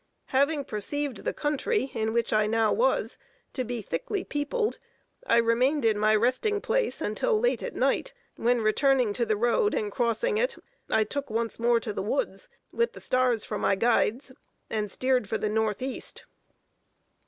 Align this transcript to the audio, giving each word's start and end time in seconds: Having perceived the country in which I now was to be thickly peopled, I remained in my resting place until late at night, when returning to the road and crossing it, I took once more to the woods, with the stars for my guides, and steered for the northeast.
Having 0.33 0.65
perceived 0.65 1.17
the 1.25 1.31
country 1.33 1.91
in 1.93 2.11
which 2.11 2.33
I 2.33 2.47
now 2.47 2.73
was 2.73 3.19
to 3.53 3.63
be 3.63 3.83
thickly 3.83 4.23
peopled, 4.23 4.79
I 5.27 5.37
remained 5.37 5.85
in 5.85 5.95
my 5.99 6.15
resting 6.15 6.59
place 6.59 7.01
until 7.01 7.39
late 7.39 7.61
at 7.61 7.75
night, 7.75 8.11
when 8.35 8.61
returning 8.61 9.13
to 9.13 9.27
the 9.27 9.35
road 9.37 9.75
and 9.75 9.91
crossing 9.91 10.39
it, 10.39 10.55
I 10.89 11.03
took 11.03 11.29
once 11.29 11.59
more 11.59 11.79
to 11.81 11.93
the 11.93 12.01
woods, 12.01 12.49
with 12.71 12.93
the 12.93 12.99
stars 12.99 13.45
for 13.45 13.59
my 13.59 13.75
guides, 13.75 14.31
and 14.71 14.89
steered 14.89 15.29
for 15.29 15.37
the 15.37 15.49
northeast. 15.49 16.25